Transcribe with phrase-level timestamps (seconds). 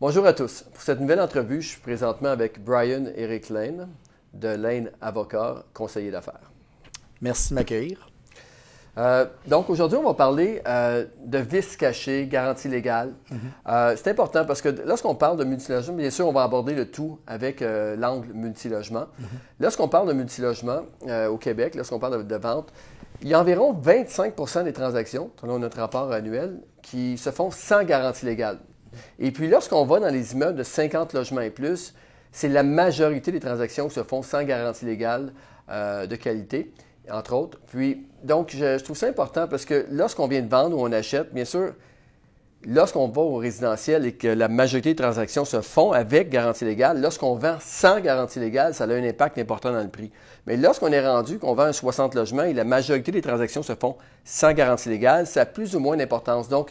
[0.00, 0.62] Bonjour à tous.
[0.72, 3.88] Pour cette nouvelle entrevue, je suis présentement avec Brian Eric Lane
[4.32, 6.52] de Lane Avocat, conseiller d'affaires.
[7.20, 8.08] Merci de m'accueillir.
[8.96, 13.12] Euh, donc aujourd'hui, on va parler euh, de vices cachés, garantie légale.
[13.28, 13.38] Mhm.
[13.66, 16.88] Euh, c'est important parce que lorsqu'on parle de multilogement, bien sûr, on va aborder le
[16.88, 19.06] tout avec l'angle multilogement.
[19.18, 19.26] Mhm.
[19.58, 20.82] Lorsqu'on parle de multilogement
[21.28, 22.72] au Québec, lorsqu'on parle de, vente,
[23.20, 27.82] il y a environ 25% des transactions, selon notre rapport annuel, qui se font sans
[27.82, 28.58] garantie légale.
[29.18, 31.94] Et puis lorsqu'on va dans les immeubles de 50 logements et plus,
[32.32, 35.32] c'est la majorité des transactions qui se font sans garantie légale
[35.68, 36.72] de qualité
[37.10, 37.58] entre autres.
[37.68, 41.32] Puis, donc, je, trouve ça important parce que lorsqu'on vient de vendre ou on achète,
[41.32, 41.72] bien sûr,
[42.66, 47.00] lorsqu'on va au résidentiel et que la majorité des transactions se font avec garantie légale,
[47.00, 50.10] lorsqu'on vend sans garantie légale, ça a un impact important dans le prix.
[50.46, 53.74] Mais lorsqu'on est rendu, qu'on vend un 60 logements et la majorité des transactions se
[53.74, 56.48] font sans garantie légale, ça a plus ou moins d'importance.
[56.48, 56.70] Donc,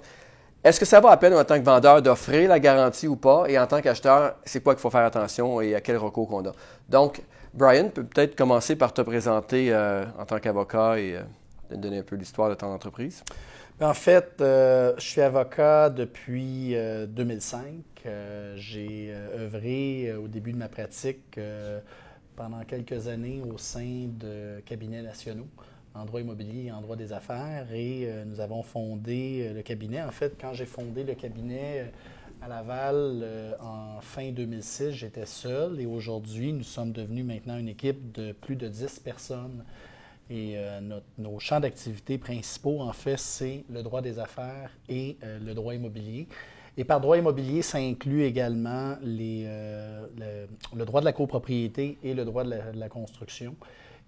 [0.67, 3.45] est-ce que ça va à peine en tant que vendeur d'offrir la garantie ou pas?
[3.47, 6.45] Et en tant qu'acheteur, c'est quoi qu'il faut faire attention et à quel recours qu'on
[6.45, 6.51] a?
[6.89, 7.21] Donc,
[7.53, 12.03] Brian, peut peut-être commencer par te présenter euh, en tant qu'avocat et euh, donner un
[12.03, 13.23] peu l'histoire de ton entreprise.
[13.79, 16.75] En fait, euh, je suis avocat depuis
[17.07, 17.63] 2005.
[18.55, 21.39] J'ai œuvré au début de ma pratique
[22.35, 25.47] pendant quelques années au sein de cabinets nationaux
[25.97, 27.67] en droit immobilier et en droit des affaires.
[27.73, 30.01] Et nous avons fondé le cabinet.
[30.01, 31.91] En fait, quand j'ai fondé le cabinet,
[32.41, 37.69] à Laval, euh, en fin 2006, j'étais seul et aujourd'hui, nous sommes devenus maintenant une
[37.69, 39.63] équipe de plus de 10 personnes.
[40.29, 40.81] Et euh,
[41.17, 45.73] nos champs d'activité principaux, en fait, c'est le droit des affaires et euh, le droit
[45.73, 46.27] immobilier.
[46.75, 50.45] Et par droit immobilier, ça inclut également le,
[50.85, 53.55] droit de la copropriété et le droit de la construction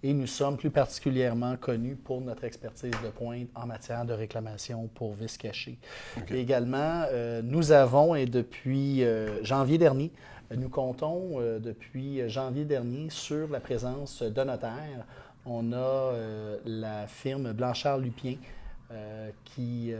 [0.02, 4.88] et nous sommes plus particulièrement connus pour notre expertise de pointe en matière de réclamation
[4.94, 5.78] pour vices cachés.
[6.30, 10.10] Également, euh, nous avons, et depuis euh, janvier dernier,
[10.56, 15.04] nous comptons euh, depuis janvier dernier sur la présence de notaires.
[15.46, 16.12] On a
[16.66, 18.36] la firme Blanchard-Lupien
[19.42, 19.94] qui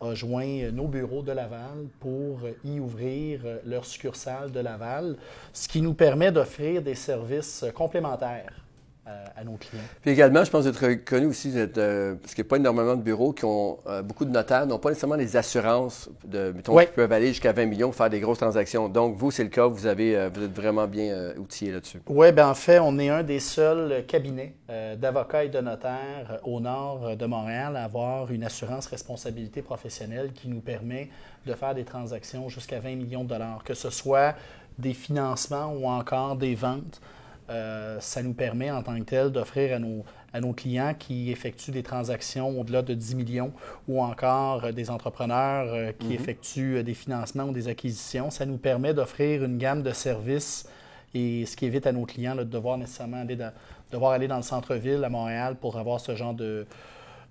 [0.00, 5.16] a joint nos bureaux de Laval pour y ouvrir leur succursale de Laval,
[5.52, 8.65] ce qui nous permet d'offrir des services complémentaires
[9.06, 9.82] à, nos clients.
[10.02, 13.02] Puis également, je pense être connu aussi, euh, parce qu'il n'y a pas énormément de
[13.02, 16.86] bureaux qui ont euh, beaucoup de notaires, n'ont pas nécessairement les assurances de, mettons, qui
[16.86, 18.88] peuvent aller jusqu'à 20 millions pour faire des grosses transactions.
[18.88, 22.00] Donc, vous, c'est le cas, vous, avez, euh, vous êtes vraiment bien outillé là-dessus.
[22.08, 24.54] Oui, bien en fait, on est un des seuls cabinets
[24.96, 30.48] d'avocats et de notaires au nord de Montréal à avoir une assurance responsabilité professionnelle qui
[30.48, 31.08] nous permet
[31.46, 34.34] de faire des transactions jusqu'à 20 millions de dollars, que ce soit
[34.78, 37.00] des financements ou encore des ventes.
[37.48, 41.30] Euh, ça nous permet en tant que tel d'offrir à nos, à nos clients qui
[41.30, 43.52] effectuent des transactions au-delà de 10 millions
[43.86, 46.12] ou encore euh, des entrepreneurs euh, qui mhm.
[46.12, 48.30] effectuent des financements ou des acquisitions.
[48.30, 50.68] Ça nous permet d'offrir une gamme de services
[51.14, 53.52] et ce qui évite à nos clients de devoir nécessairement aller dans,
[53.92, 56.66] devoir aller dans le centre-ville à Montréal pour avoir ce genre de,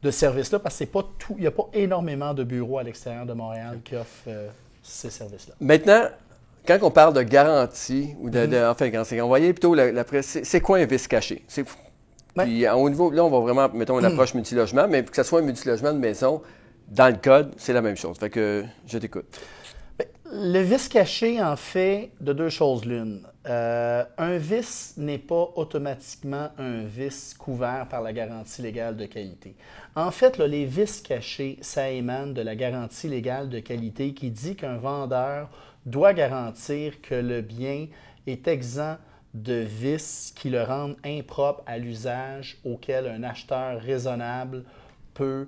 [0.02, 0.88] de service-là parce qu'il
[1.38, 4.30] n'y a pas énormément de bureaux à l'extérieur de Montréal qui offrent
[4.82, 5.56] ces services-là.
[5.60, 6.04] Maintenant,
[6.68, 8.70] quand on parle de garantie, ou de, mm-hmm.
[8.70, 11.44] enfin, quand c'est envoyé plutôt la, c'est quoi un vice caché?
[11.48, 11.66] C'est
[12.38, 14.12] Puis au niveau, là, on va vraiment, mettons, une mm.
[14.12, 16.42] approche multilogement, mais que ce soit un multilogement de maison,
[16.88, 18.18] dans le code, c'est la même chose.
[18.18, 19.26] Fait que je t'écoute.
[19.98, 23.22] Ben, le vice caché, en fait, de deux choses l'une.
[23.48, 29.56] Euh, un vice n'est pas automatiquement un vice couvert par la garantie légale de qualité.
[29.96, 34.56] En fait, les vices cachés, ça émane de la garantie légale de qualité qui dit
[34.56, 35.50] qu'un vendeur
[35.86, 37.88] doit garantir que le bien
[38.28, 38.98] est exempt
[39.34, 44.64] de vices qui le rendent impropre à l'usage auquel un acheteur raisonnable
[45.14, 45.48] peut,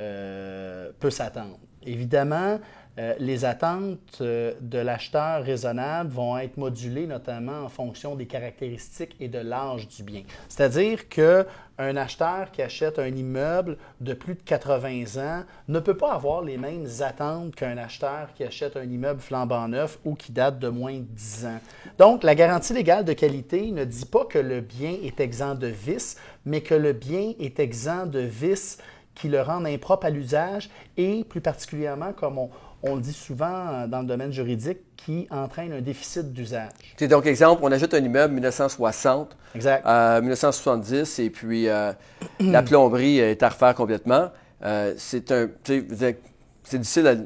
[0.00, 1.58] euh, peut s'attendre.
[1.84, 2.58] Évidemment,
[2.98, 9.14] euh, les attentes euh, de l'acheteur raisonnable vont être modulées notamment en fonction des caractéristiques
[9.20, 10.22] et de l'âge du bien.
[10.48, 11.44] C'est-à-dire qu'un
[11.78, 16.56] acheteur qui achète un immeuble de plus de 80 ans ne peut pas avoir les
[16.56, 20.94] mêmes attentes qu'un acheteur qui achète un immeuble flambant neuf ou qui date de moins
[20.94, 21.60] de 10 ans.
[21.98, 25.66] Donc, la garantie légale de qualité ne dit pas que le bien est exempt de
[25.66, 26.16] vices,
[26.46, 28.78] mais que le bien est exempt de vices
[29.16, 32.50] qui le rendent impropre à l'usage et plus particulièrement, comme on,
[32.86, 36.70] on le dit souvent dans le domaine juridique, qui entraîne un déficit d'usage.
[37.08, 39.86] Donc, exemple, on ajoute un immeuble 1960, exact.
[39.86, 41.92] 1970, et puis euh,
[42.40, 44.30] la plomberie est à refaire complètement.
[44.64, 47.16] Euh, c'est un, c'est difficile à,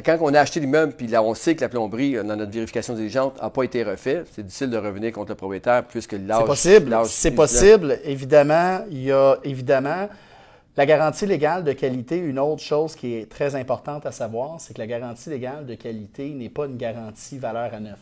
[0.00, 2.94] quand on a acheté l'immeuble, puis là, on sait que la plomberie, dans notre vérification
[2.94, 6.38] diligente, n'a pas été refaite, c'est difficile de revenir contre le propriétaire puisque l'âge...
[6.38, 7.98] C'est possible, c'est possible.
[8.04, 10.08] Évidemment, il y a évidemment
[10.74, 14.72] La garantie légale de qualité, une autre chose qui est très importante à savoir, c'est
[14.72, 17.98] que la garantie légale de qualité n'est pas une garantie valeur à neuf.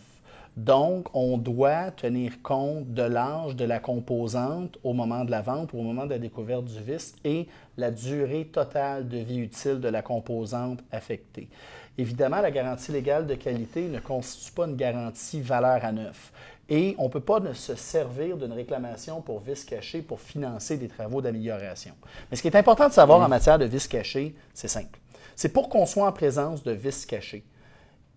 [0.57, 5.73] Donc, on doit tenir compte de l'âge de la composante au moment de la vente
[5.73, 9.81] ou au moment de la découverte du vice et la durée totale de vie utile
[9.81, 11.49] de la composante affectée.
[11.99, 16.33] Évidemment, la garantie légale de qualité ne constitue pas une garantie valeur à neuf.
[16.69, 20.89] Et on ne peut pas se servir d'une réclamation pour vice caché pour financer des
[20.89, 21.93] travaux d'amélioration.
[22.31, 24.99] Mais ce qui est important de savoir en matière de vice caché, c'est simple.
[25.35, 27.45] C'est pour qu'on soit en présence de vice caché.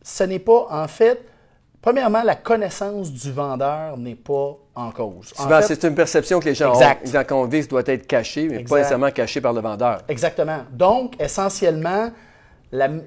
[0.04, 1.26] Ce n'est pas, en fait,
[1.84, 5.34] Premièrement, la connaissance du vendeur n'est pas en cause.
[5.64, 7.06] c'est une perception que les gens exact.
[7.14, 7.24] ont.
[7.28, 10.00] Quand on vice doit être caché, mais pas nécessairement caché par le vendeur.
[10.08, 10.60] Exactement.
[10.72, 12.10] Donc, essentiellement,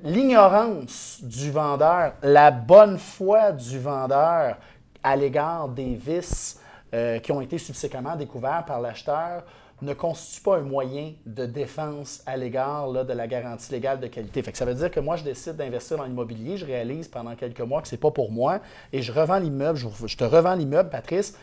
[0.04, 4.58] l'ignorance du vendeur, la bonne foi du vendeur
[5.02, 6.60] à l'égard des vices
[6.94, 9.42] euh, qui ont été subséquemment découverts par l'acheteur
[9.82, 14.42] ne constitue pas un moyen de défense à l'égard de la garantie légale de qualité.
[14.42, 17.60] Fait ça veut dire que moi, je décide d'investir dans l'immobilier, je réalise pendant quelques
[17.60, 18.60] mois que ce n'est pas pour moi
[18.92, 21.36] et je revends l'immeuble, je, te revends l'immeuble, Patrice,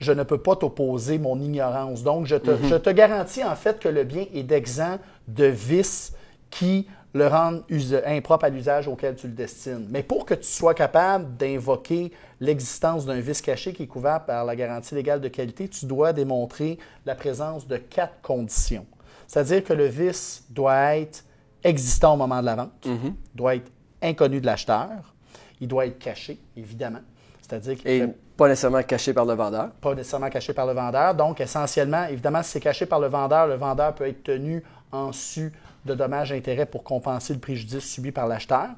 [0.00, 2.02] je ne peux pas t'opposer mon ignorance.
[2.02, 2.68] Donc, je te, mm-hmm.
[2.68, 4.98] je te, garantis en fait que le bien est d'exempt
[5.28, 6.14] de vices
[6.50, 7.62] qui le rendre
[8.06, 9.86] impropre à l'usage auquel tu le destines.
[9.88, 14.44] Mais pour que tu sois capable d'invoquer l'existence d'un vice caché qui est couvert par
[14.44, 16.76] la garantie légale de qualité, tu dois démontrer
[17.06, 18.84] la présence de quatre conditions.
[19.28, 21.24] C'est-à-dire que le vice doit être
[21.62, 23.14] existant au moment de la vente, mm-hmm.
[23.34, 23.70] doit être
[24.02, 25.14] inconnu de l'acheteur,
[25.60, 27.00] il doit être caché, évidemment.
[27.40, 28.06] C'est-à-dire qu'il Et
[28.36, 29.70] pas nécessairement caché par le vendeur.
[29.80, 31.14] Pas nécessairement caché par le vendeur.
[31.14, 35.12] Donc, essentiellement, évidemment, si c'est caché par le vendeur, le vendeur peut être tenu en
[35.12, 35.52] su
[35.84, 38.68] de dommages-intérêts pour compenser le préjudice subi par l'acheteur.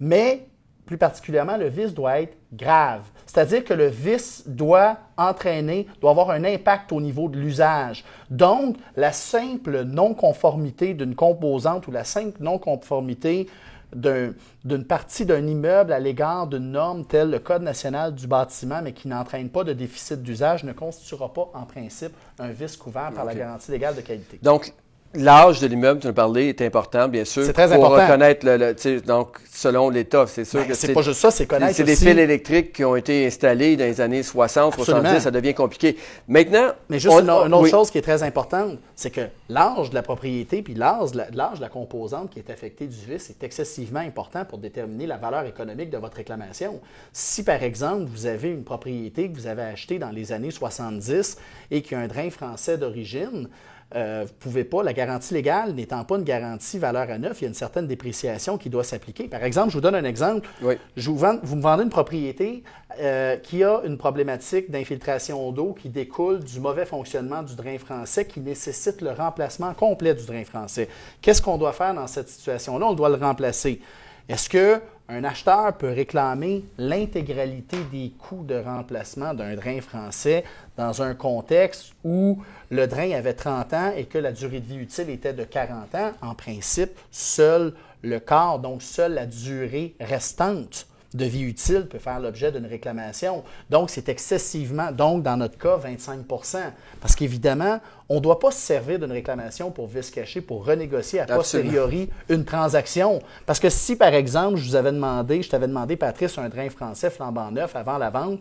[0.00, 0.46] Mais
[0.86, 3.02] plus particulièrement, le vice doit être grave.
[3.26, 8.04] C'est-à-dire que le vice doit entraîner, doit avoir un impact au niveau de l'usage.
[8.30, 13.48] Donc, la simple non-conformité d'une composante ou la simple non-conformité
[13.94, 18.92] d'une partie d'un immeuble à l'égard d'une norme telle le Code national du bâtiment, mais
[18.92, 23.24] qui n'entraîne pas de déficit d'usage, ne constituera pas en principe un vice couvert par
[23.24, 24.38] la garantie légale de qualité.
[24.42, 24.72] Donc,
[25.16, 27.44] L'âge de l'immeuble, tu en parlé, est important, bien sûr.
[27.44, 28.06] C'est très pour important.
[28.06, 31.74] reconnaître le, donc selon l'État, c'est sûr ben, que c'est pas juste ça, c'est connaître
[31.74, 35.54] C'est des fils électriques qui ont été installés dans les années 60, 70, ça devient
[35.54, 35.96] compliqué.
[36.28, 40.02] Maintenant, mais juste une, autre chose qui est très importante, c'est que l'âge de la
[40.02, 44.44] propriété puis l'âge de, de la composante qui est affectée du vice est excessivement important
[44.44, 46.80] pour déterminer la valeur économique de votre réclamation.
[47.12, 51.38] Si par exemple vous avez une propriété que vous avez achetée dans les années 70
[51.70, 53.48] et qui a un drain français d'origine,
[53.94, 57.44] euh, vous pouvez pas, la garantie légale n'étant pas une garantie valeur à neuf, il
[57.44, 59.28] y a une certaine dépréciation qui doit s'appliquer.
[59.28, 60.48] Par exemple, je vous donne un exemple.
[60.96, 62.64] Je vous, me vendez une propriété
[63.00, 68.26] euh, qui a une problématique d'infiltration d'eau qui découle du mauvais fonctionnement du drain français
[68.26, 70.88] qui nécessite le remplacement complet du drain français.
[71.22, 72.86] Qu'est-ce qu'on doit faire dans cette situation-là?
[72.86, 73.80] On doit le remplacer.
[74.28, 80.44] Est-ce qu'un acheteur peut réclamer l'intégralité des coûts de remplacement d'un drain français
[80.76, 84.78] dans un contexte où le drain avait 30 ans et que la durée de vie
[84.78, 86.12] utile était de 40 ans?
[86.22, 87.72] En principe, seul
[88.02, 93.42] le quart, donc seule la durée restante de vie utile peut faire l'objet d'une réclamation.
[93.70, 96.58] Donc, c'est excessivement, donc dans notre cas, 25%
[97.00, 101.20] Parce qu'évidemment, on ne doit pas se servir d'une réclamation pour vice caché pour renégocier
[101.20, 103.20] à posteriori une transaction.
[103.46, 106.70] Parce que si, par exemple, je vous avais demandé, je t'avais demandé, Patrice, un drain
[106.70, 108.40] français flambant neuf avant la vente,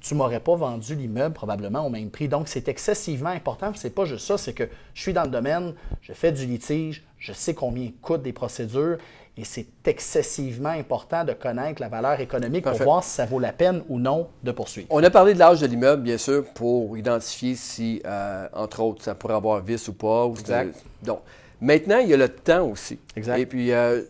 [0.00, 2.28] tu ne m'aurais pas vendu l'immeuble probablement au même prix.
[2.28, 3.72] Donc, c'est excessivement important.
[3.74, 6.46] Ce n'est pas juste ça, c'est que je suis dans le domaine, je fais du
[6.46, 8.98] litige, je sais combien coûtent des procédures
[9.38, 13.52] et c'est excessivement important de connaître la valeur économique pour voir si ça vaut la
[13.52, 14.88] peine ou non de poursuivre.
[14.90, 19.04] On a parlé de l'âge de l'immeuble, bien sûr, pour identifier si, euh, entre autres,
[19.04, 20.26] ça pourrait avoir vice ou pas.
[20.40, 20.82] exact.
[21.04, 21.20] Donc,
[21.60, 22.98] maintenant, il y a le temps aussi.
[23.14, 23.38] Exact.
[23.38, 24.02] Et puis, euh,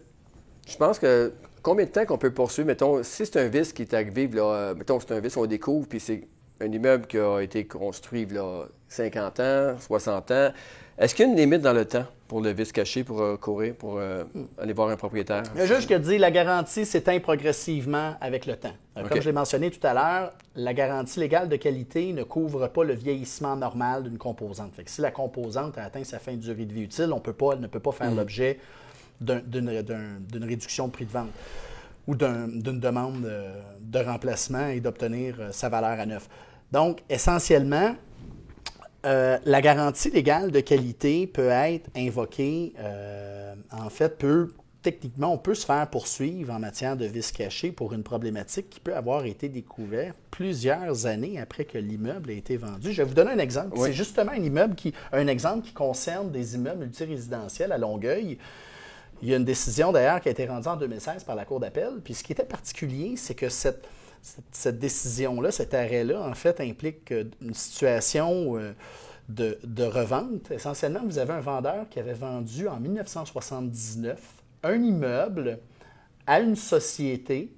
[0.66, 1.30] je pense que
[1.62, 4.42] combien de temps qu'on peut poursuivre, mettons, si c'est un vice qui est arrivé, là,
[4.42, 6.26] euh, mettons, c'est un vice, on découvre, puis c'est
[6.60, 10.52] un immeuble qui a été construit là, 50 ans, 60 ans,
[10.98, 13.36] est-ce qu'il y a une limite dans le temps pour le vice caché, pour euh,
[13.36, 14.24] courir, pour euh,
[14.60, 15.44] aller voir un propriétaire?
[15.56, 18.72] Le juge qui a dit la garantie s'éteint progressivement avec le temps.
[18.96, 22.66] Euh, comme je l'ai mentionné tout à l'heure, la garantie légale de qualité ne couvre
[22.66, 24.74] pas le vieillissement normal d'une composante.
[24.74, 27.32] Fait si la composante a atteint sa fin de durée de vie utile, on peut
[27.32, 28.16] pas, elle ne peut pas faire mm.
[28.16, 28.58] l'objet
[29.20, 31.30] d'une réduction de prix de vente
[32.08, 33.30] ou d'une demande
[33.80, 36.28] de remplacement et d'obtenir sa valeur à neuf.
[36.72, 37.94] Donc, essentiellement,
[39.06, 44.50] euh, la garantie légale de qualité peut être invoquée, euh, en fait, peut
[44.82, 48.80] techniquement, on peut se faire poursuivre en matière de vice caché pour une problématique qui
[48.80, 52.92] peut avoir été découverte plusieurs années après que l'immeuble a été vendu.
[52.92, 53.76] Je vais vous donner un exemple.
[53.76, 58.38] C'est justement un immeuble qui, un exemple qui concerne des immeubles multirésidentiels à Longueuil.
[59.20, 61.60] Il y a une décision d'ailleurs qui a été rendue en 2016 par la Cour
[61.60, 62.00] d'appel.
[62.04, 63.84] Puis ce qui était particulier, c'est que cette,
[64.50, 68.72] cette, décision-là, cet arrêt-là, en fait, implique une situation euh,
[69.28, 70.50] de, de, revente.
[70.50, 74.18] Essentiellement, vous avez un vendeur qui avait vendu en 1979
[74.62, 75.58] un immeuble
[76.26, 77.52] à une société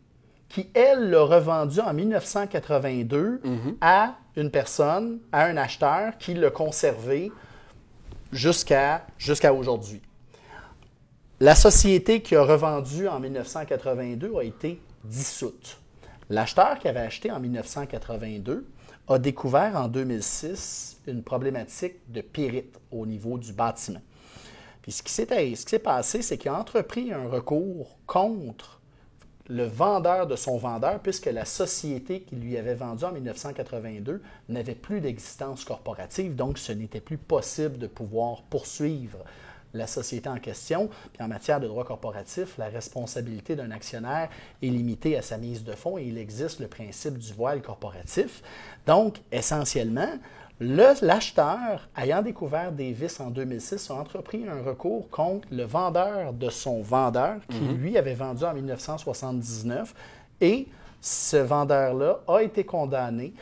[0.49, 3.77] qui, elle, l'a revendu en 1982 mhm.
[3.81, 7.33] à une personne, à un acheteur qui l'a conservé
[8.33, 10.03] jusqu'à jusqu'à aujourd'hui.
[11.39, 15.80] La société qui a revendu en 1982 a été dissoute.
[16.31, 18.65] L'acheteur qui avait acheté en 1982
[19.09, 24.01] a découvert en 2006 une problématique de pyrite au niveau du bâtiment.
[24.81, 28.81] Puis ce qui s'est passé, c'est qu'il a entrepris un recours contre
[29.49, 34.77] le vendeur de son vendeur, puisque la société qui lui avait vendu en 1982 n'avait
[34.77, 39.19] plus d'existence corporative, donc ce n'était plus possible de pouvoir poursuivre
[39.75, 40.89] la société en question.
[41.13, 44.29] Puis en matière de droit corporatif, la responsabilité d'un actionnaire
[44.63, 48.43] est limitée à sa mise de fonds et il existe le principe du voile corporatif.
[48.87, 50.11] Donc, essentiellement,
[50.63, 56.51] L'acheteur, ayant découvert des vices en 2006, a entrepris un recours contre le vendeur de
[56.51, 57.79] son vendeur, qui mhm.
[57.79, 59.95] lui avait vendu en 1979.
[60.43, 60.69] Et
[61.01, 63.33] ce vendeur-là a été condamné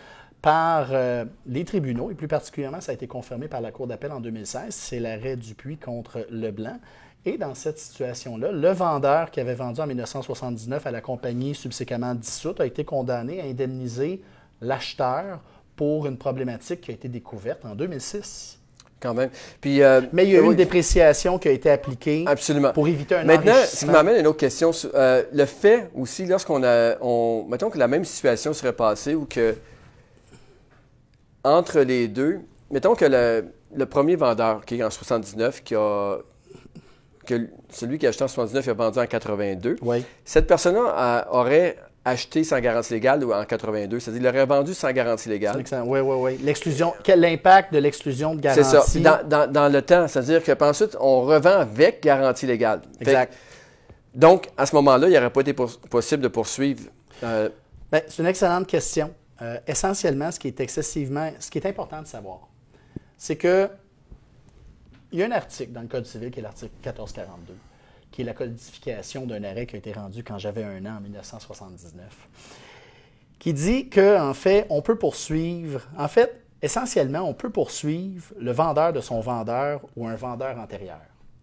[0.43, 4.13] par euh, les tribunaux, et plus particulièrement, ça a été confirmé par la Cour d'appel
[4.13, 6.79] en 2016, c'est l'arrêt Dupuis contre Leblanc.
[7.25, 12.15] Et dans cette situation-là, le vendeur qui avait vendu en 1979 à la compagnie subséquemment
[12.15, 14.23] dissoute a été condamné à indemniser
[14.61, 15.41] l'acheteur
[15.77, 18.59] pour une problématique qui a été découverte en 2006.
[19.01, 19.31] Quand même.
[19.61, 22.73] Puis, euh, Mais il y a eu une dépréciation qui a été appliquée Absolument.
[22.73, 24.73] pour éviter un Maintenant, ce qui m'amène à une autre question.
[24.95, 26.97] Euh, le fait aussi, lorsqu'on a.
[27.01, 29.55] On, mettons que la même situation serait passée ou que
[31.45, 32.41] entre les deux,
[32.71, 36.19] mettons que le, premier vendeur, qui est en 79, qui a.
[37.27, 40.05] que celui qui a acheté en 79 il a vendu en 82, oui.
[40.25, 44.91] cette personne-là aurait acheté sans garantie légale ou en 82, c'est-à-dire il aurait vendu sans
[44.93, 45.63] garantie légale.
[45.85, 46.39] Oui, oui, oui.
[46.43, 48.65] L'exclusion, quel impact de l'exclusion de garantie?
[48.65, 49.23] C'est ça.
[49.25, 52.81] Dans, le temps, c'est-à-dire qu'ensuite, on revend avec garantie légale.
[53.01, 53.35] Exact.
[54.15, 56.85] donc, à ce moment-là, il n'aurait pas été possible de poursuivre.
[57.23, 57.49] Euh,
[57.91, 59.13] ben, c'est une excellente question.
[59.41, 62.49] Euh, essentiellement, ce qui est excessivement, ce qui est important de savoir,
[63.17, 63.69] c'est que
[65.11, 67.55] il y a un article dans le Code civil qui est l'article 1442
[68.11, 71.01] qui est la codification d'un arrêt qui a été rendu quand j'avais un an en
[71.01, 72.29] 1979,
[73.39, 78.51] qui dit qu'en en fait, on peut poursuivre, en fait, essentiellement, on peut poursuivre le
[78.53, 81.01] vendeur de son vendeur ou un vendeur antérieur.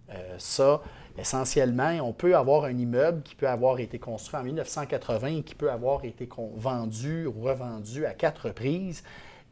[0.09, 0.81] Euh, ça,
[1.17, 5.55] essentiellement, on peut avoir un immeuble qui peut avoir été construit en 1980 et qui
[5.55, 9.03] peut avoir été vendu ou revendu à quatre reprises.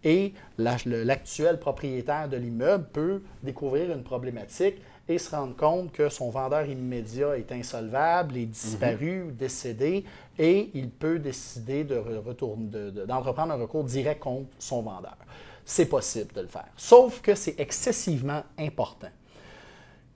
[0.03, 4.75] Et l'actuel propriétaire de l'immeuble peut découvrir une problématique
[5.07, 9.35] et se rendre compte que son vendeur immédiat est insolvable, est disparu, ou mhm.
[9.35, 10.03] décédé,
[10.37, 15.17] et il peut décider d'entreprendre de, un recours direct contre son vendeur.
[15.65, 16.67] C'est possible de le faire.
[16.75, 19.09] Sauf que c'est excessivement important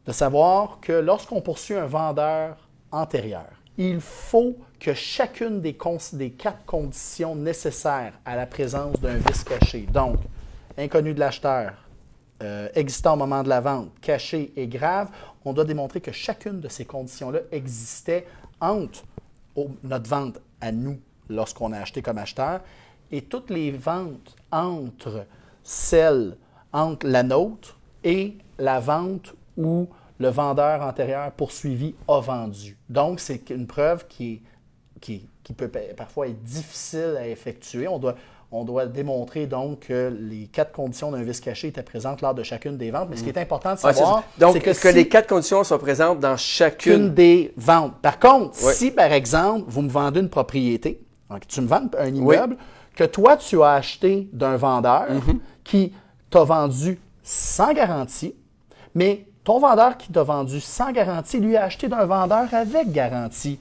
[0.08, 2.56] de savoir que lorsqu'on poursuit un vendeur
[2.92, 9.82] antérieur, il faut que chacune des, quatre conditions nécessaires à la présence d'un vice caché,
[9.82, 10.18] donc
[10.78, 11.74] inconnu de l'acheteur,
[12.42, 15.10] euh, existant au moment de la vente, caché et grave,
[15.44, 18.28] on doit démontrer que chacune de ces conditions-là existait
[18.62, 19.04] entre
[19.84, 21.00] notre vente à nous
[21.30, 22.62] lorsqu'on a acheté comme acheteur.
[23.12, 25.26] Et toutes les ventes entre
[25.64, 26.38] celles,
[26.72, 29.88] entre la nôtre et la vente où
[30.20, 32.78] le vendeur antérieur poursuivi a vendu.
[32.90, 34.42] Donc, c'est une preuve qui,
[35.02, 37.88] qui, qui peut parfois être difficile à effectuer.
[37.88, 38.16] On doit,
[38.52, 42.44] on doit démontrer donc que les quatre conditions d'un vice caché étaient présentes lors de
[42.44, 43.10] chacune des ventes.
[43.10, 46.38] Mais ce qui est important de savoir, c'est que, les quatre conditions sont présentes dans
[46.38, 47.94] chacune des ventes.
[48.02, 52.08] Par contre, si par exemple, vous me vendez une propriété, donc tu me vends un
[52.08, 52.58] immeuble
[52.96, 55.40] que toi tu as acheté d'un vendeur mm-hmm.
[55.64, 55.94] qui
[56.30, 58.34] t'a vendu sans garantie,
[58.96, 63.58] mais ton vendeur qui t'a vendu sans garantie, lui a acheté d'un vendeur avec garantie.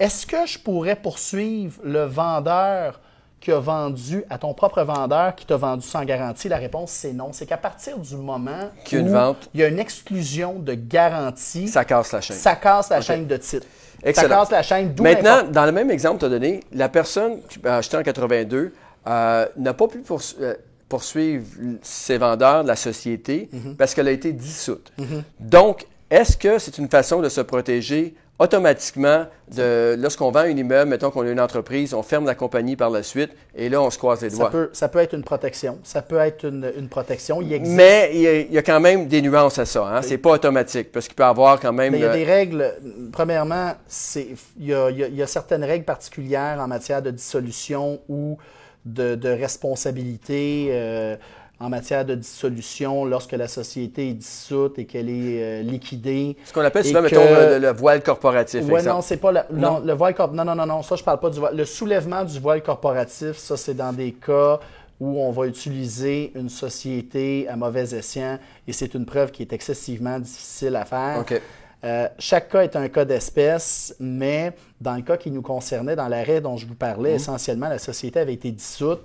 [0.00, 2.98] Est-ce que je pourrais poursuivre le vendeur
[3.40, 6.48] qui a vendu à ton propre vendeur qui t'a vendu sans garantie?
[6.48, 7.28] La réponse, c'est non.
[7.32, 12.10] C'est qu'à partir du moment où il y a une exclusion de garantie, ça casse
[12.10, 12.36] la chaîne.
[12.36, 13.66] Ça casse la chaîne de titre.
[14.12, 14.92] Ça casse la chaîne.
[14.98, 18.02] Maintenant, dans le même exemple que tu as donné, la personne qui a acheté en
[18.02, 18.74] 82
[19.06, 20.02] euh, n'a pas pu
[20.40, 20.54] euh,
[20.88, 21.44] poursuivre
[21.82, 23.76] ses vendeurs de la société mhm.
[23.76, 24.92] parce qu'elle a été dissoute.
[24.98, 25.22] Mhm.
[25.40, 30.88] Donc, est-ce que c'est une façon de se protéger automatiquement, de, lorsqu'on vend un immeuble,
[30.88, 33.90] mettons qu'on a une entreprise, on ferme la compagnie par la suite, et là, on
[33.90, 34.44] se croise les doigts?
[34.46, 35.80] Ça peut, ça peut être une protection.
[35.82, 37.42] Ça peut être une, une protection.
[37.42, 39.88] Il existe, Mais il y, a, il y a quand même des nuances à ça.
[39.88, 40.02] Hein?
[40.02, 41.90] C'est pas automatique, parce qu'il peut y avoir quand même...
[41.90, 42.74] mais il y a le- des règles.
[43.10, 44.28] Premièrement, c'est,
[44.58, 47.10] il, y a, il y a- il y a certaines règles particulières en matière de
[47.10, 48.38] dissolution ou
[48.84, 51.16] de, de responsabilité euh,
[51.60, 56.36] en matière de dissolution lorsque la société est dissoute et qu'elle est euh, liquidée.
[56.44, 58.84] ce qu'on appelle souvent, que- mettons, le, le voile corporatif, exemple.
[58.86, 59.80] non, c'est pas la- non, Non.
[59.84, 61.56] le voile corp- Non, non, non, non, ça je parle pas du voile.
[61.56, 64.60] Le soulèvement du voile corporatif, ça c'est dans des cas
[65.00, 69.52] où on va utiliser une société à mauvais escient et c'est une preuve qui est
[69.52, 71.18] excessivement difficile à faire.
[71.20, 71.40] OK.
[71.84, 76.08] Euh, chaque cas est un cas d'espèce, mais dans le cas qui nous concernait, dans
[76.08, 79.00] l'arrêt dont je vous parlais, essentiellement, la société avait été dissoute.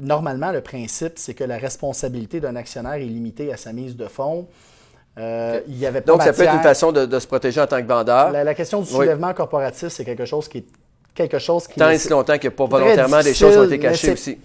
[0.00, 4.06] Normalement, le principe, c'est que la responsabilité d'un actionnaire est limitée à sa mise de
[4.08, 4.48] fonds.
[5.18, 7.60] Euh, Il y avait pas Donc, ça peut être une façon de, de se protéger
[7.60, 8.96] en tant que vendeur, la, la question du Oui.
[8.96, 10.66] soulèvement corporatif, c'est quelque chose qui est
[11.14, 14.12] quelque chose qui tant et si longtemps que pas volontairement des choses ont été cachées
[14.12, 14.38] aussi.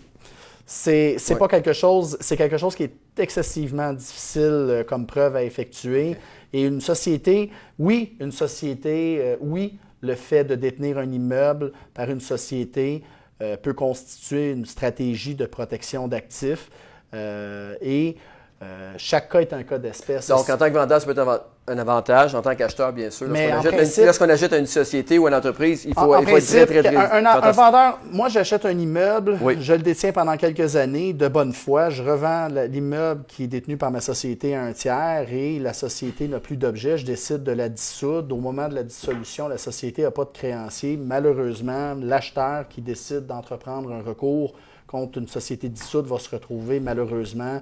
[0.73, 1.37] C'est Ouais.
[1.37, 6.15] pas quelque chose, c'est quelque chose qui est excessivement difficile euh, comme preuve à effectuer.
[6.53, 12.09] Et une société, oui, une société, euh, oui, le fait de détenir un immeuble par
[12.09, 13.03] une société
[13.41, 16.69] euh, peut constituer une stratégie de protection d'actifs.
[17.13, 18.15] euh, et
[18.63, 20.27] euh, chaque cas est un cas d'espèce.
[20.27, 22.35] Donc, en tant que vendeur, ça peut être un avant- un avantage.
[22.35, 23.27] En tant qu'acheteur, bien sûr.
[23.29, 26.19] Mais Lorsqu'on achète, principe- lorsqu'on à une société ou une entreprise, il faut, En- en
[26.21, 27.63] il faut être très, principe, très, très un, un- un attention.
[27.63, 29.57] vendeur, moi j'achète un immeuble, Oui.
[29.59, 33.77] je le détiens pendant quelques années de bonne foi, je revends l'immeuble qui est détenu
[33.77, 37.51] par ma société à un tiers et la société n'a plus d'objet, je décide de
[37.51, 38.35] la dissoudre.
[38.35, 40.97] Au moment de la dissolution, la société n'a pas de créancier.
[40.97, 44.53] Malheureusement, l'acheteur qui décide d'entreprendre un recours
[44.87, 47.61] contre une société dissoute va se retrouver malheureusement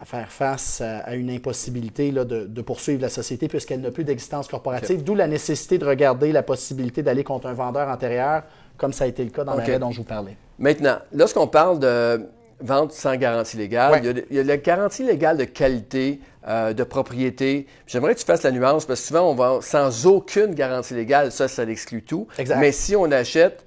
[0.00, 4.04] à faire face à, une impossibilité là, de, de poursuivre la société puisqu'elle n'a plus
[4.04, 8.44] d'existence corporative, d'où la nécessité de regarder la possibilité d'aller contre un vendeur antérieur,
[8.78, 9.58] comme ça a été le cas dans OK.
[9.58, 10.36] l'arrêt dont je vous parlais.
[10.58, 12.26] Maintenant, lorsqu'on parle de
[12.60, 14.00] vente sans garantie légale, Ouais.
[14.02, 17.66] il, y a, il y a la garantie légale de qualité, euh, de propriété.
[17.86, 21.30] J'aimerais que tu fasses la nuance parce que souvent, on va sans aucune garantie légale,
[21.32, 22.26] ça, ça exclut tout.
[22.38, 22.58] Exact.
[22.58, 23.64] Mais si on achète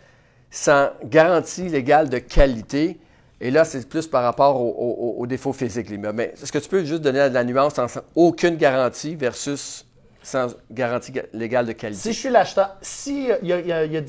[0.49, 2.99] sans garantie légale de qualité,
[3.41, 5.97] et là, c'est plus par rapport au- au- aux défauts physiques, les.
[5.97, 9.86] Mais est-ce que tu peux juste donner de la nuance sans aucune garantie versus
[10.21, 12.01] sans garantie ga- légale de qualité?
[12.01, 14.01] Si je suis l'acheteur, si, euh,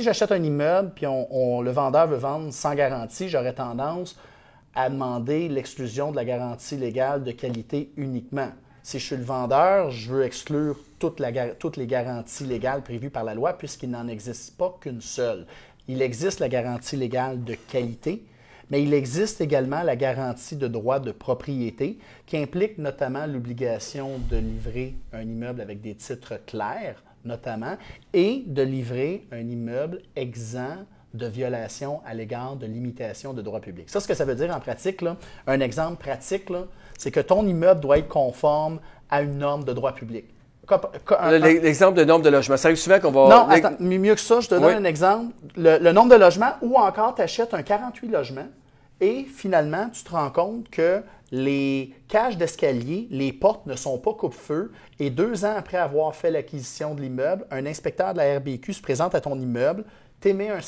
[0.00, 4.16] j'achète un immeuble puis le vendeur veut vendre sans garantie, j'aurais tendance
[4.74, 8.48] à demander l'exclusion de la garantie légale de qualité uniquement.
[8.82, 13.34] Si je suis le vendeur, je veux exclure toutes les garanties légales prévues par la
[13.34, 15.46] loi puisqu'il n'en existe pas qu'une seule.
[15.86, 18.24] Il existe la garantie légale de qualité,
[18.70, 24.36] mais il existe également la garantie de droit de propriété qui implique notamment l'obligation de
[24.36, 27.76] livrer un immeuble avec des titres clairs, notamment,
[28.12, 33.90] et de livrer un immeuble exempt de violation à l'égard de limitation de droit public.
[33.90, 35.04] Ça, ce que ça veut dire en pratique,
[35.46, 36.52] un exemple pratique,
[36.96, 38.78] c'est que ton immeuble doit être conforme
[39.10, 40.26] à une norme de droit public.
[41.40, 42.56] L'exemple de nombre de logements.
[42.56, 43.28] Ça arrive souvent qu'on va.
[43.28, 44.72] non, attends, mieux que ça, je te donne Oui.
[44.74, 45.32] un exemple.
[45.56, 48.48] Le, le nombre de logements, ou encore tu achètes un 48 logements
[49.00, 51.02] et finalement, tu te rends compte que
[51.32, 56.30] les cages d'escalier, les portes ne sont pas coupe-feu et deux ans après avoir fait
[56.30, 59.84] l'acquisition de l'immeuble, un inspecteur de la RBQ se présente à ton immeuble,
[60.20, 60.58] t'émet un,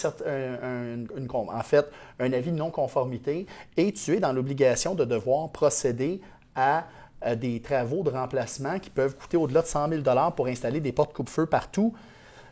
[1.16, 1.86] une en fait,
[2.20, 6.20] un avis de non-conformité et tu es dans l'obligation de devoir procéder
[6.54, 6.84] à
[7.26, 10.02] euh, des travaux de remplacement qui peuvent coûter au-delà de 100 000
[10.36, 11.92] pour installer des portes coupe-feu partout.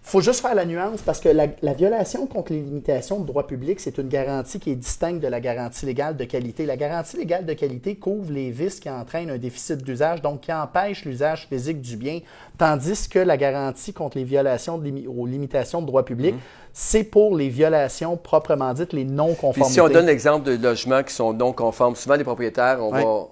[0.02, 3.26] Il faut juste faire la nuance parce que la, la violation contre les limitations de
[3.26, 6.64] droit public, c'est une garantie qui est distincte de la garantie légale de qualité.
[6.64, 10.52] La garantie légale de qualité couvre les vices qui entraînent un déficit d'usage, donc qui
[10.52, 12.20] empêchent l'usage physique du bien,
[12.56, 16.34] tandis que la garantie contre les violations de aux limitations de droit public,
[16.72, 19.74] c'est pour les violations proprement dites, les non-conformités.
[19.74, 23.28] si on donne l'exemple de logements qui sont non conformes, souvent les propriétaires, on va,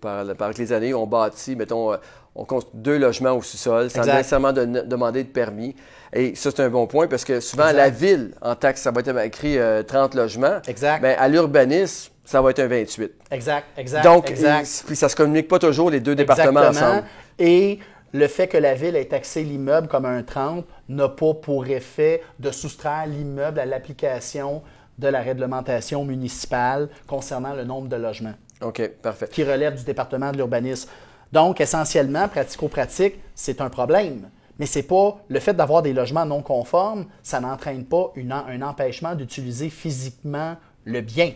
[0.00, 1.96] par, par les années, on bâtit, mettons, euh,
[2.34, 4.16] on construit deux logements au sous-sol sans Exact.
[4.16, 5.74] nécessairement de- demander de permis.
[6.12, 7.76] Et ça, c'est un bon point parce que souvent, Exact.
[7.76, 10.58] la ville, en taxe, ça va être écrit euh, 30 logements.
[10.66, 11.00] Exact.
[11.02, 13.12] Mais à l'urbanisme, ça va être un 28.
[13.30, 14.04] Exact, exact.
[14.04, 14.66] Donc, exact.
[14.66, 16.90] et- puis ça se communique pas toujours les deux départements Exactement.
[16.92, 17.06] ensemble.
[17.38, 17.78] Et
[18.14, 22.22] le fait que la ville ait taxé l'immeuble comme un 30 n'a pas pour effet
[22.38, 24.62] de soustraire l'immeuble à l'application
[24.98, 29.28] de la réglementation municipale concernant le nombre de logements OK, parfait.
[29.30, 30.88] qui relève du département de l'urbanisme.
[31.32, 34.28] Donc, essentiellement, pratico-pratique, c'est un problème.
[34.58, 38.12] Mais c'est pas le fait d'avoir des logements non conformes, ça n'entraîne pas
[38.48, 41.32] un empêchement d'utiliser physiquement le bien.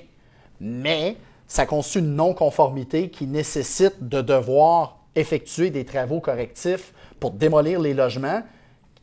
[0.60, 7.80] Mais ça constitue une non-conformité qui nécessite de devoir effectuer des travaux correctifs pour démolir
[7.80, 8.42] les logements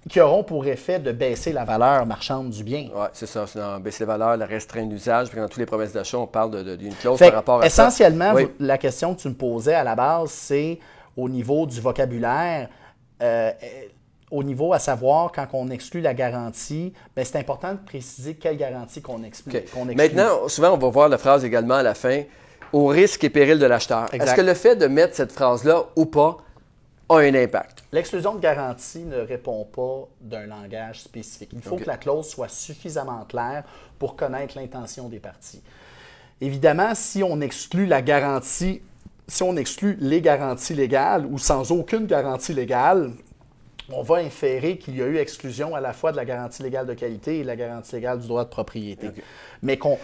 [0.10, 2.90] qui auront pour effet de baisser la valeur marchande du bien.
[2.94, 3.46] Oui, c'est ça.
[3.48, 5.30] C'est dans baisser les valeurs, la restreinte d'usage.
[5.30, 8.32] Puis dans toutes les promesses d'achat, on parle d'une clause Fait par rapport à essentiellement,
[8.32, 8.36] ça.
[8.36, 8.52] Oui.
[8.60, 10.80] la question que tu me posais à la base, c'est
[11.16, 12.70] au niveau du vocabulaire,
[13.22, 13.68] euh, euh,
[14.32, 18.58] au niveau à savoir quand on exclut la garantie, ben, c'est important de préciser quelle
[18.58, 19.56] garantie qu'on exclut.
[19.56, 19.96] Exclut.
[19.96, 22.24] Maintenant, souvent, on va voir la phrase également à la fin,
[22.74, 24.12] au risque et péril de l'acheteur.
[24.14, 26.38] Est-ce que le fait de mettre cette phrase-là ou pas
[27.10, 27.84] a un impact?
[27.92, 31.50] L'exclusion de garantie ne répond pas d'un langage spécifique.
[31.54, 33.64] Il faut que la clause soit suffisamment claire
[34.00, 35.62] pour connaître l'intention des parties.
[36.42, 38.82] Évidemment, si on exclut la garantie,
[39.28, 43.12] si on exclut les garanties légales ou sans aucune garantie légale,
[43.92, 46.86] on va inférer qu'il y a eu exclusion à la fois de la garantie légale
[46.88, 49.10] de qualité et de la garantie légale du droit de propriété.
[49.62, 49.98] Mais qu'on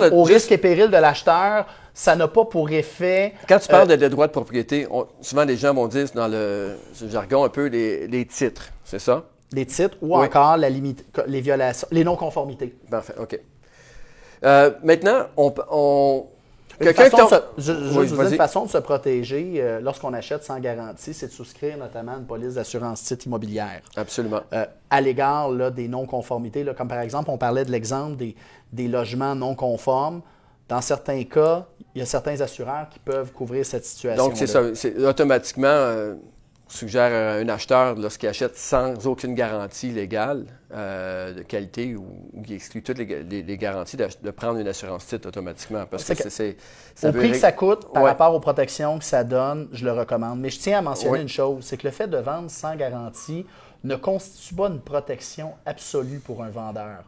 [0.00, 3.90] de- au risque et péril de l'acheteur, ça n'a pas pour effet Quand tu parles
[3.90, 7.44] Euh, de, droit de propriété, on- souvent les gens vont dire dans le, ce jargon
[7.44, 9.24] un peu les, les titres, c'est ça?
[9.52, 10.26] les titres ou Oui.
[10.26, 12.74] encore la limite, les violations, les non-conformités.
[12.90, 13.38] Parfait, OK.
[14.44, 16.26] Euh, maintenant, on, on,
[16.78, 21.28] quelqu'un qui je, Oui, une façon de se protéger euh, lorsqu'on achète sans garantie, c'est
[21.28, 23.82] de souscrire notamment une police d'assurance titre immobilière.
[23.96, 24.40] Absolument.
[24.52, 28.34] Euh, à l'égard là, des non-conformités, là, comme par exemple, on parlait de l'exemple des,
[28.72, 30.22] des logements non conformes.
[30.68, 34.26] Dans certains cas, il y a certains assureurs qui peuvent couvrir cette situation.
[34.26, 34.74] Donc, c'est ça.
[34.74, 36.14] C'est automatiquement, euh,
[36.68, 42.42] suggère à un acheteur, lorsqu'il achète sans aucune garantie légale euh, de qualité ou, ou
[42.42, 45.84] qui exclut toutes les, ga- les- les garanties, de, prendre une assurance titre automatiquement.
[45.88, 46.56] Parce que C'est
[47.00, 48.10] que- Au prix que ça coûte, par Ouais.
[48.10, 50.40] rapport aux protections que ça donne, je le recommande.
[50.40, 53.46] Mais je tiens à mentionner une chose, c'est que le fait de vendre sans garantie
[53.84, 57.04] ne constitue pas une protection absolue pour un vendeur.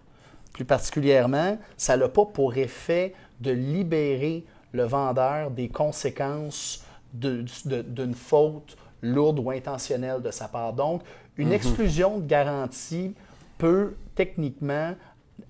[0.53, 7.83] Plus particulièrement, ça n'a pas pour effet de libérer le vendeur des conséquences de- de-
[7.83, 10.73] d'une faute lourde ou intentionnelle de sa part.
[10.73, 11.47] Donc, Mhm.
[11.47, 13.15] une exclusion de garantie
[13.59, 14.95] peut techniquement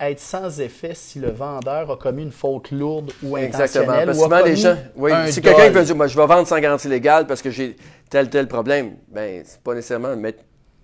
[0.00, 3.84] être sans effet si le vendeur a commis une faute lourde ou Exactement.
[3.84, 4.76] intentionnelle Parce ou que a souvent, les commis gens.
[4.96, 7.50] Oui, un si quelqu'un veut dire, moi, je vais vendre sans garantie légale parce que
[7.50, 7.74] j'ai
[8.10, 10.36] tel, tel problème, ben c'est pas nécessairement, mais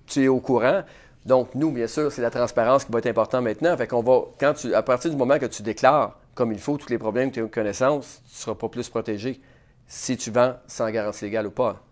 [0.06, 0.82] tu es au courant.
[1.26, 3.76] Donc, nous, bien sûr, c'est la transparence qui va être importante maintenant.
[3.76, 6.76] Fait qu'on va, quand tu, à partir du moment que tu déclares comme il faut
[6.76, 9.40] tous les problèmes que tu as connaissance, tu ne seras pas plus protégé
[9.86, 11.83] si tu vends sans garantie légale ou pas.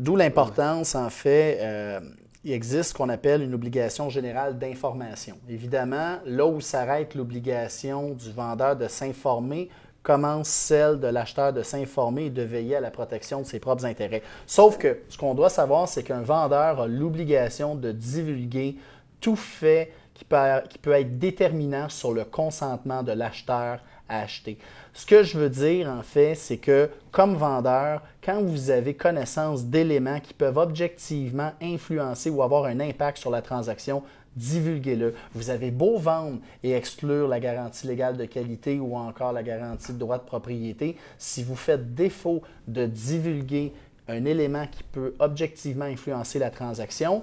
[0.00, 2.00] D'où l'importance, en fait, euh,
[2.42, 5.36] il existe ce qu'on appelle une obligation générale d'information.
[5.46, 9.68] Évidemment, là où s'arrête l'obligation du vendeur de s'informer,
[10.02, 13.84] commence celle de l'acheteur de s'informer et de veiller à la protection de ses propres
[13.84, 14.22] intérêts.
[14.46, 18.76] Sauf que ce qu'on doit savoir, c'est qu'un vendeur a l'obligation de divulguer
[19.20, 24.56] tout fait qui peut, qui peut être déterminant sur le consentement de l'acheteur à acheter.
[24.92, 29.64] Ce que je veux dire, en fait, c'est que comme vendeur, quand vous avez connaissance
[29.64, 34.02] d'éléments qui peuvent objectivement influencer ou avoir un impact sur la transaction,
[34.36, 35.14] divulguez-le.
[35.34, 39.92] Vous avez beau vendre et exclure la garantie légale de qualité ou encore la garantie
[39.92, 43.72] de droit de propriété, si vous faites défaut de divulguer
[44.08, 47.22] un élément qui peut objectivement influencer la transaction,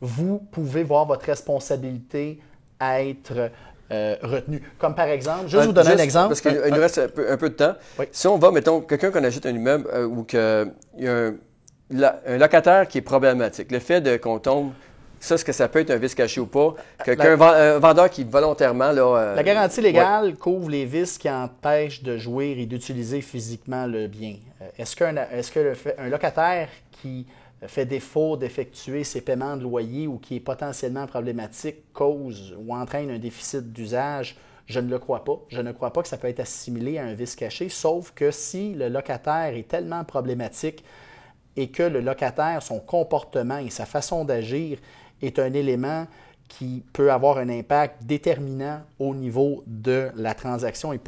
[0.00, 2.40] vous pouvez voir votre responsabilité
[2.80, 3.50] être
[3.92, 4.62] euh, retenue.
[4.78, 6.28] Comme par exemple, je vais Euh, vous donner juste un exemple.
[6.28, 7.74] Parce qu'il nous reste un peu, un peu de temps.
[7.98, 8.06] Oui.
[8.12, 10.38] Si on va, mettons, quelqu'un qu'on achète un immeuble euh, ou qu'il
[10.98, 11.34] y a un,
[11.90, 14.72] la- un locataire qui est problématique, le fait qu'on tombe,
[15.20, 16.74] ça, est-ce que ça peut être un vice caché ou pas?
[17.06, 19.02] La- un vendeur qui volontairement, là.
[19.16, 19.86] euh, La garantie ouais.
[19.86, 24.36] légale couvre les vices qui empêchent de jouir et d'utiliser physiquement le bien.
[24.78, 27.26] Est-ce qu'un est que le fait- un locataire qui
[27.66, 33.10] fait défaut d'effectuer ses paiements de loyer ou qui est potentiellement problématique cause ou entraîne
[33.10, 34.36] un déficit d'usage?
[34.66, 35.38] Je ne le crois pas.
[35.48, 38.30] Je ne crois pas que ça peut être assimilé à un vice caché, sauf que
[38.30, 40.84] si le locataire est tellement problématique
[41.56, 44.78] et que le locataire, son comportement et sa façon d'agir
[45.22, 46.06] est un élément
[46.48, 51.00] qui peut avoir un impact déterminant au niveau de la transaction et,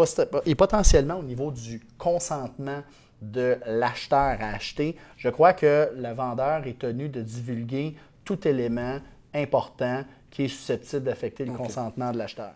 [0.46, 2.82] et potentiellement au niveau du consentement
[3.22, 8.98] de l'acheteur à acheter, je crois que le vendeur est tenu de divulguer tout élément
[9.34, 12.52] important qui est susceptible d'affecter le consentement de l'acheteur.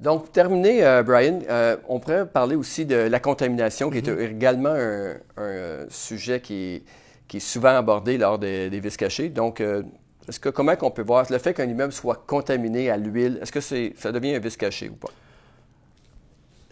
[0.00, 4.08] Donc, pour terminer, euh, Brian, euh, on pourrait parler aussi de la contamination, qui est
[4.08, 6.82] également un, un, euh, sujet qui est,
[7.28, 9.28] qui est souvent abordé lors des, des vices cachés.
[9.28, 9.84] Donc, euh,
[10.28, 13.52] est-ce que, comment on peut voir le fait qu'un immeuble soit contaminé à l'huile, est-ce
[13.52, 15.10] que ça devient un vice caché ou pas?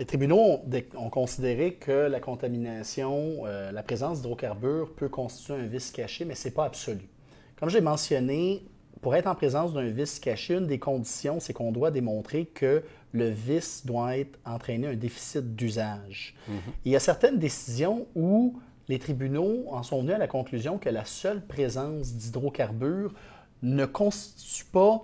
[0.02, 5.54] Les tribunaux ont, dé- ont considéré que la contamination, euh, la présence d'hydrocarbures peut constituer
[5.54, 7.08] un vice caché, mais ce n'est pas absolu.
[7.54, 8.64] Comme j'ai mentionné,
[9.00, 12.82] pour être en présence d'un vice caché, une des conditions, c'est qu'on doit démontrer que
[13.12, 16.34] le vice doit être entraîner un déficit d'usage.
[16.84, 20.88] Il y a certaines décisions où les tribunaux en sont venus à la conclusion que
[20.88, 23.14] la seule présence d'hydrocarbures
[23.62, 25.02] ne constitue pas,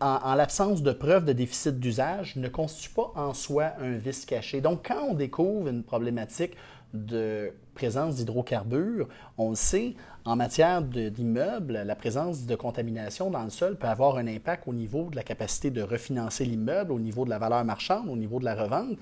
[0.00, 4.60] en, l'absence de preuve de déficit d'usage, ne constitue pas en soi un vice caché.
[4.60, 6.54] Donc, quand on découvre une problématique
[6.94, 13.50] de présence d'hydrocarbures, on le sait, en matière d'immeuble, la présence de contamination dans le
[13.50, 17.24] sol peut avoir un impact au niveau de la capacité de refinancer l'immeuble, au niveau
[17.24, 18.96] de la valeur marchande, au niveau de la revente.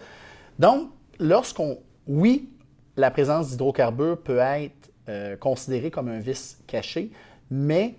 [0.58, 2.50] Donc, lorsqu'on, oui,
[2.96, 7.12] la présence d'hydrocarbures peut être euh, considérée comme un vice caché,
[7.50, 7.94] mais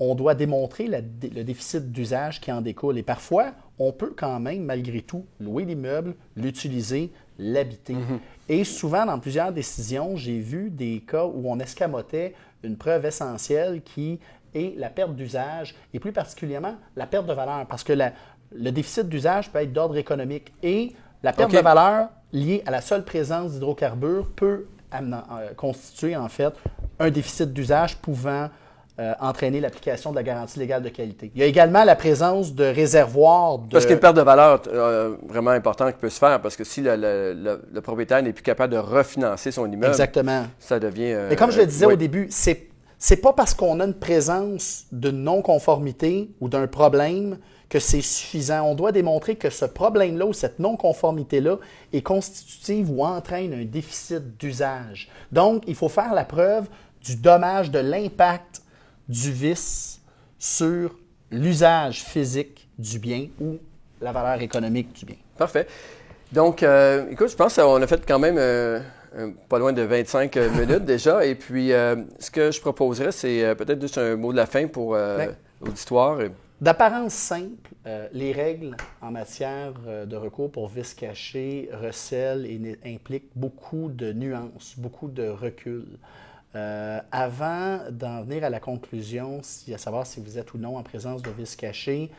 [0.00, 2.98] on doit démontrer le déficit d'usage qui en découle.
[2.98, 7.94] Et parfois, on peut quand même, malgré tout, louer l'immeuble, l'utiliser, l'habiter.
[7.94, 8.20] Mhm.
[8.48, 13.82] Et souvent, dans plusieurs décisions, j'ai vu des cas où on escamotait une preuve essentielle
[13.82, 14.20] qui
[14.54, 17.66] est la perte d'usage et plus particulièrement la perte de valeur.
[17.66, 22.62] Parce que le déficit d'usage peut être d'ordre économique et la perte de valeur liée
[22.66, 26.52] à la seule présence d'hydrocarbures peut euh, constituer en fait
[26.98, 28.48] un déficit d'usage pouvant
[29.00, 31.30] euh, entraîner l'application de la garantie légale de qualité.
[31.34, 33.70] Il y a également la présence de réservoirs de...
[33.70, 36.40] Parce qu'il y a une perte de valeur euh, vraiment importante qui peut se faire,
[36.40, 40.46] parce que si le, propriétaire n'est plus capable de refinancer son immeuble, Exactement.
[40.58, 41.16] ça devient...
[41.28, 44.86] Mais comme je le disais au début, c'est c'est pas parce qu'on a une présence
[44.90, 48.62] de non-conformité ou d'un problème que c'est suffisant.
[48.62, 51.58] On doit démontrer que ce problème-là ou cette non-conformité-là
[51.92, 55.08] est constitutive ou entraîne un déficit d'usage.
[55.30, 56.66] Donc, il faut faire la preuve
[57.04, 58.62] du dommage, de l'impact
[59.08, 60.00] du vice
[60.38, 60.94] sur
[61.30, 63.58] l'usage physique du bien ou
[64.00, 65.16] la valeur économique du bien.
[65.36, 65.66] Parfait.
[66.32, 68.80] Donc, euh, écoute, je pense qu'on a fait quand même euh,
[69.48, 71.24] pas loin de 25 euh, minutes déjà.
[71.24, 74.96] Et puis, ce que je proposerais, c'est peut-être juste un mot de la fin pour
[75.60, 76.18] l'auditoire.
[76.60, 77.70] D'apparence simple,
[78.12, 79.74] les règles en matière
[80.06, 85.84] de recours pour vice caché recèlent et impliquent beaucoup de nuances, beaucoup de recul.
[86.54, 89.40] Euh, avant d'en venir à la conclusion,
[89.72, 92.10] à savoir si vous êtes ou non en présence de vice caché,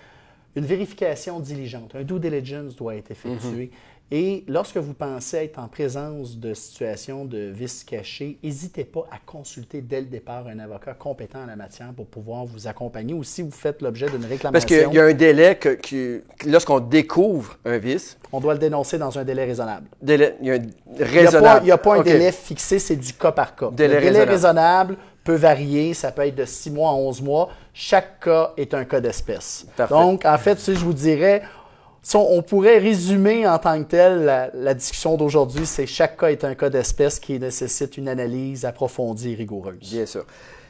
[0.55, 3.65] une vérification diligente, un due diligence doit être effectué.
[3.65, 3.69] Mhm.
[4.11, 9.17] Et lorsque vous pensez être en présence de situations de vice caché, n'hésitez pas à
[9.23, 13.23] consulter dès le départ un avocat compétent en la matière pour pouvoir vous accompagner ou
[13.23, 14.51] si vous faites l'objet d'une réclamation.
[14.51, 18.17] Parce qu'il y a un délai que, lorsqu'on découvre un vice.
[18.31, 19.87] On doit le dénoncer dans un délai raisonnable.
[20.01, 20.59] Délai, il y a un
[20.99, 21.61] raisonnable.
[21.61, 23.69] Il n'y a pas, un délai fixé, c'est du cas par cas.
[23.71, 24.97] Délai le délai raisonnable.
[25.23, 27.49] peut varier, ça peut être de 6 mois à 11 mois.
[27.75, 29.67] Chaque cas est un cas d'espèce.
[29.91, 31.43] Donc, en fait, si je vous dirais,
[32.13, 36.55] on pourrait résumer en tant que tel la, discussion d'aujourd'hui, c'est chaque cas est un
[36.55, 39.77] cas d'espèce qui nécessite une analyse approfondie et rigoureuse.
[39.79, 40.25] Bien sûr.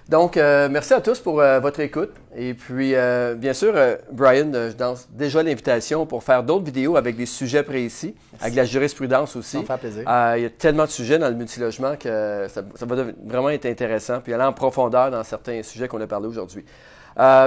[0.10, 2.10] Donc, euh, merci à tous pour euh, votre écoute.
[2.36, 3.76] Et puis, euh, bien sûr,
[4.12, 8.66] Brian, je lance déjà l'invitation pour faire d'autres vidéos avec des sujets précis, avec la
[8.66, 9.58] jurisprudence aussi.
[9.58, 10.04] Ça me fait plaisir.
[10.36, 13.68] il y a tellement de sujets dans le multilogement que ça, ça, va vraiment être
[13.68, 16.66] intéressant, puis aller en profondeur dans certains sujets qu'on a parlé aujourd'hui.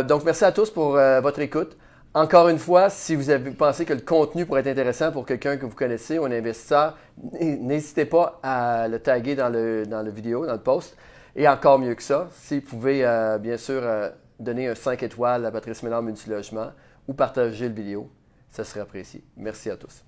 [0.07, 1.77] donc, merci à tous pour votre écoute.
[2.15, 5.57] Encore une fois, si vous avez pensé que le contenu pourrait être intéressant pour quelqu'un
[5.57, 6.99] que vous connaissez ou un investisseur,
[7.41, 10.95] n'hésitez pas à le taguer dans le, dans vidéo, dans le post.
[11.35, 15.03] Et encore mieux que ça, si vous pouvez euh, bien sûr euh, donner un 5
[15.03, 16.73] étoiles à Patrice Ménard Multilogement
[17.09, 18.11] ou partager le vidéo,
[18.51, 19.25] ça serait apprécié.
[19.39, 20.05] Merci à tous.